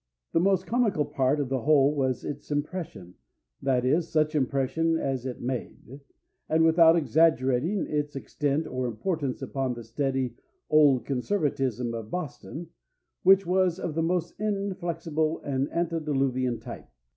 The 0.31 0.39
most 0.39 0.65
comical 0.65 1.05
part 1.05 1.39
of 1.39 1.49
the 1.49 1.61
whole 1.61 1.93
was 1.93 2.25
its 2.25 2.49
impression 2.49 3.13
that 3.61 3.85
is, 3.85 4.07
such 4.11 4.33
impression 4.33 4.97
as 4.97 5.27
it 5.27 5.41
made, 5.43 5.99
and 6.49 6.63
without 6.65 6.95
exaggerating 6.95 7.85
its 7.85 8.15
extent 8.15 8.65
or 8.65 8.87
importance 8.87 9.43
upon 9.43 9.75
the 9.75 9.83
steady 9.83 10.33
old 10.71 11.05
conservatism 11.05 11.93
of 11.93 12.09
Boston, 12.09 12.69
which 13.21 13.45
was 13.45 13.79
of 13.79 13.93
the 13.93 14.01
most 14.01 14.33
inflexible 14.39 15.39
and 15.41 15.69
antediluvian 15.69 16.59
type. 16.59 16.89